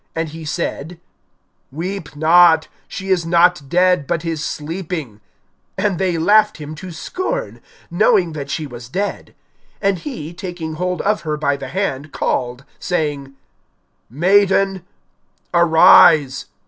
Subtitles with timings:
[0.15, 0.99] And he said:
[1.71, 5.21] Weep not; she is not dead, but is sleeping.
[5.77, 9.35] (53)And they laughed him to scorn, knowing that she was dead.
[9.83, 13.35] (54)And he, taking hold of her by the hand, called, saying:
[14.09, 14.83] Maiden,
[15.53, 16.47] arise.